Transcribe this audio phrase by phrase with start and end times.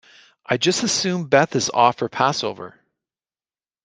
[0.47, 2.73] I just assume Beth is off for passover